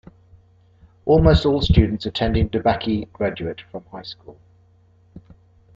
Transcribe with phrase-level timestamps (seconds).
[1.05, 4.39] Almost all students attending DeBakey graduate from high school.